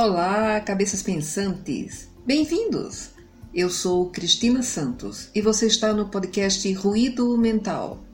[0.00, 2.08] Olá, cabeças pensantes!
[2.24, 3.10] Bem-vindos!
[3.52, 8.04] Eu sou Cristina Santos e você está no podcast Ruído Mental.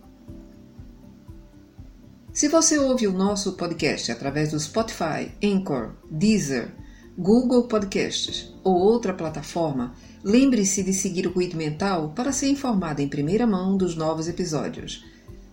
[2.33, 6.75] Se você ouve o nosso podcast através do Spotify, Anchor, Deezer,
[7.19, 9.93] Google Podcasts ou outra plataforma,
[10.23, 15.05] lembre-se de seguir o Ruído Mental para ser informado em primeira mão dos novos episódios.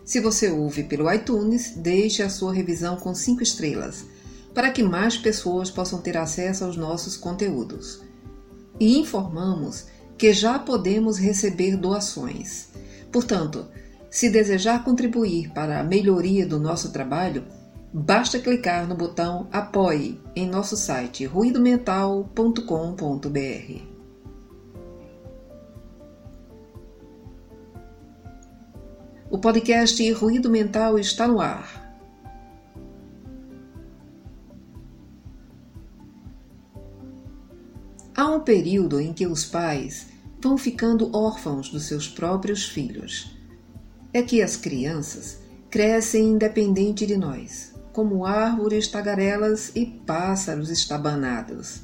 [0.05, 4.05] Se você ouve pelo iTunes, deixe a sua revisão com 5 estrelas,
[4.53, 8.01] para que mais pessoas possam ter acesso aos nossos conteúdos.
[8.79, 9.85] E informamos
[10.17, 12.69] que já podemos receber doações.
[13.11, 13.65] Portanto,
[14.09, 17.45] se desejar contribuir para a melhoria do nosso trabalho,
[17.93, 23.91] basta clicar no botão Apoie em nosso site ruidomental.com.br.
[29.29, 31.80] O podcast Ruído Mental está no ar.
[38.21, 40.05] Há um período em que os pais
[40.39, 43.35] vão ficando órfãos dos seus próprios filhos.
[44.13, 45.39] É que as crianças
[45.71, 51.81] crescem independente de nós, como árvores tagarelas e pássaros estabanados.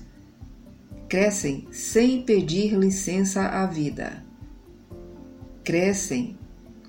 [1.10, 4.24] Crescem sem pedir licença à vida.
[5.64, 6.38] Crescem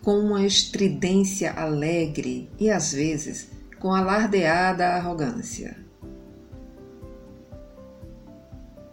[0.03, 3.49] com uma estridência alegre e às vezes
[3.81, 5.88] com alardeada arrogância.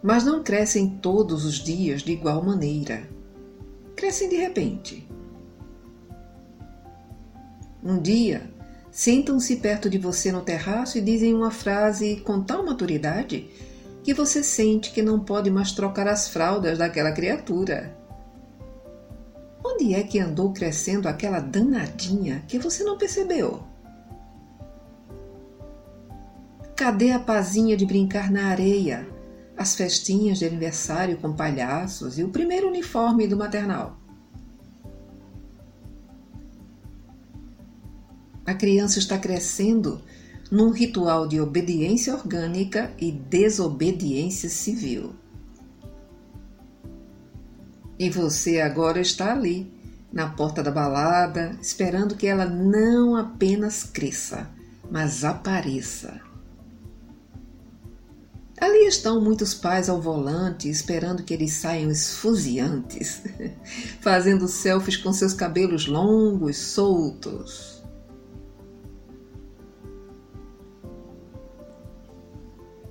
[0.06, 3.08] Mas não crescem todos os dias de igual maneira.
[3.96, 5.04] Crescem de repente.
[7.82, 8.48] Um dia,
[8.88, 13.50] sentam-se perto de você no terraço e dizem uma frase com tal maturidade
[14.04, 17.92] que você sente que não pode mais trocar as fraldas daquela criatura.
[19.64, 23.64] Onde é que andou crescendo aquela danadinha que você não percebeu?
[26.76, 29.15] Cadê a pazinha de brincar na areia,
[29.56, 33.98] as festinhas de aniversário com palhaços e o primeiro uniforme do maternal?
[38.44, 40.00] A criança está crescendo
[40.50, 45.14] num ritual de obediência orgânica e desobediência civil.
[47.98, 49.72] E você agora está ali,
[50.12, 54.48] na porta da balada, esperando que ela não apenas cresça,
[54.90, 56.25] mas apareça.
[58.86, 63.22] Estão muitos pais ao volante, esperando que eles saiam esfuziantes,
[64.00, 67.82] fazendo selfies com seus cabelos longos, soltos.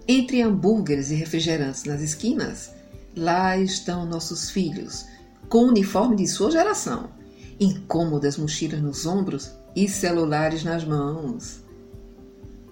[0.08, 2.76] Entre hambúrgueres e refrigerantes nas esquinas,
[3.18, 5.06] Lá estão nossos filhos,
[5.48, 7.10] com o uniforme de sua geração,
[7.58, 11.64] incômodas mochilas nos ombros e celulares nas mãos.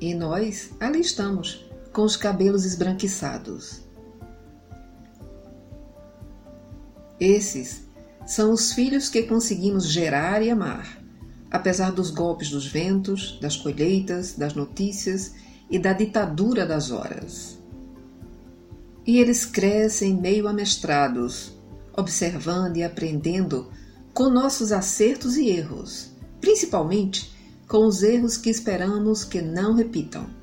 [0.01, 3.81] E nós ali estamos, com os cabelos esbranquiçados.
[7.19, 7.83] Esses
[8.25, 11.01] são os filhos que conseguimos gerar e amar,
[11.51, 15.33] apesar dos golpes dos ventos, das colheitas, das notícias
[15.69, 17.59] e da ditadura das horas.
[19.05, 21.53] E eles crescem meio amestrados,
[21.95, 23.69] observando e aprendendo
[24.13, 26.11] com nossos acertos e erros,
[26.41, 27.31] principalmente
[27.67, 30.42] com os erros que esperamos que não repitam.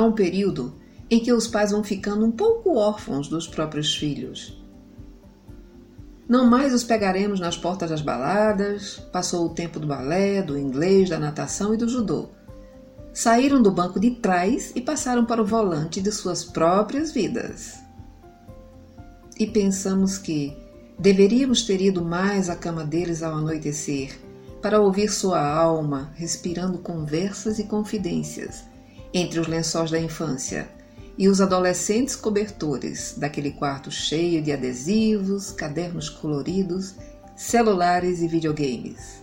[0.00, 0.72] Há um período
[1.10, 4.58] em que os pais vão ficando um pouco órfãos dos próprios filhos.
[6.26, 11.10] Não mais os pegaremos nas portas das baladas, passou o tempo do balé, do inglês,
[11.10, 12.30] da natação e do judô
[13.12, 17.78] saíram do banco de trás e passaram para o volante de suas próprias vidas.
[19.38, 20.56] E pensamos que
[20.98, 24.18] deveríamos ter ido mais à cama deles ao anoitecer,
[24.62, 28.69] para ouvir sua alma respirando conversas e confidências
[29.12, 30.68] entre os lençóis da infância
[31.18, 36.94] e os adolescentes cobertores daquele quarto cheio de adesivos, cadernos coloridos,
[37.36, 39.20] celulares e videogames.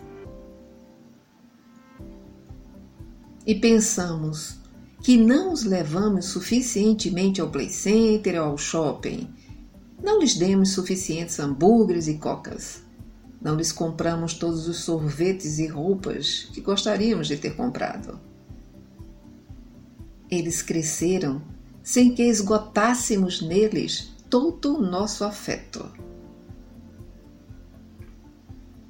[3.47, 4.57] e pensamos
[5.01, 9.33] que não os levamos suficientemente ao play center ou ao shopping,
[10.03, 12.81] não lhes demos suficientes hambúrgueres e cocas,
[13.41, 18.19] não lhes compramos todos os sorvetes e roupas que gostaríamos de ter comprado.
[20.29, 21.41] Eles cresceram
[21.83, 25.89] sem que esgotássemos neles todo o nosso afeto.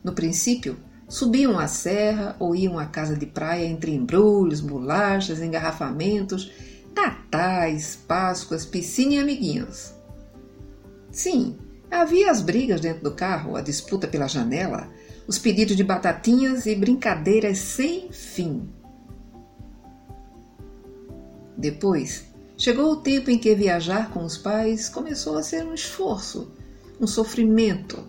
[0.04, 0.78] No princípio,
[1.10, 6.51] Subiam a serra ou iam à casa de praia entre embrulhos, bolachas, engarrafamentos,
[6.94, 9.94] natais, páscoas, piscina e amiguinhos.
[11.10, 11.57] Sim,
[11.89, 14.89] havia as brigas dentro do carro, a disputa pela janela,
[15.25, 18.68] os pedidos de batatinhas e brincadeiras sem fim.
[21.57, 22.25] Depois,
[22.56, 26.51] chegou o tempo em que viajar com os pais começou a ser um esforço,
[27.01, 28.04] um sofrimento,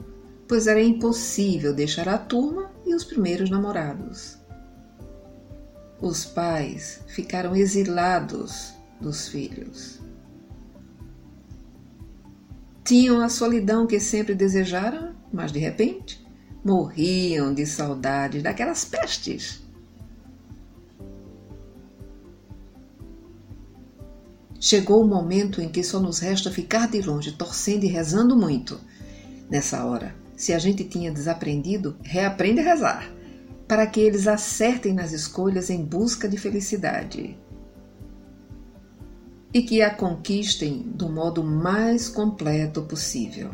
[0.47, 4.37] pois era impossível deixar a turma e os primeiros namorados.
[6.01, 9.99] Os pais ficaram exilados dos filhos.
[12.85, 16.27] Tinham a solidão que sempre desejaram, mas de repente
[16.65, 19.63] morriam de saudade daquelas pestes.
[24.61, 28.81] Chegou o momento em que só nos resta ficar de longe, torcendo e rezando muito.
[29.49, 33.11] Nessa hora, se a gente tinha desaprendido, reaprende a rezar,
[33.69, 37.39] para que eles acertem nas escolhas em busca de felicidade.
[39.55, 43.51] E que a conquistem do modo mais completo possível.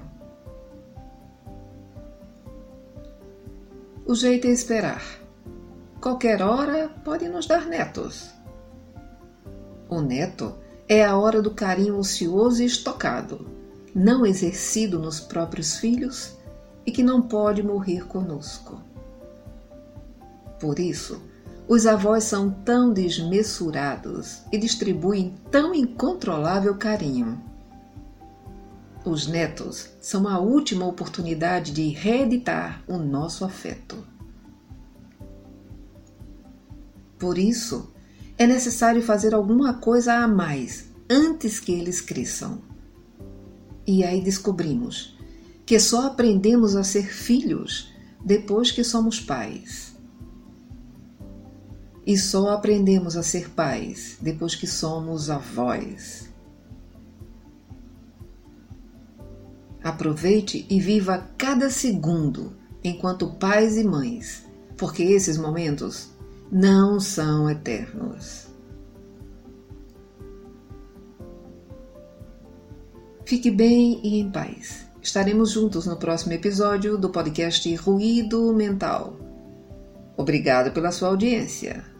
[4.06, 5.02] O jeito é esperar.
[6.00, 8.30] Qualquer hora pode nos dar netos.
[9.88, 13.46] O neto é a hora do carinho ocioso e estocado,
[13.94, 16.36] não exercido nos próprios filhos
[16.84, 18.80] e que não pode morrer conosco.
[20.60, 21.22] Por isso,
[21.66, 27.42] os avós são tão desmesurados e distribuem tão incontrolável carinho.
[29.04, 33.96] Os netos são a última oportunidade de reeditar o nosso afeto.
[37.18, 37.93] Por isso,
[38.44, 42.60] é necessário fazer alguma coisa a mais antes que eles cresçam.
[43.86, 45.16] E aí descobrimos
[45.64, 47.90] que só aprendemos a ser filhos
[48.22, 49.94] depois que somos pais.
[52.06, 56.28] E só aprendemos a ser pais depois que somos avós.
[59.82, 62.52] Aproveite e viva cada segundo
[62.82, 64.44] enquanto pais e mães,
[64.76, 66.13] porque esses momentos
[66.50, 68.48] não são eternos.
[73.24, 74.86] Fique bem e em paz.
[75.00, 79.16] Estaremos juntos no próximo episódio do podcast Ruído Mental.
[80.16, 81.93] Obrigado pela sua audiência.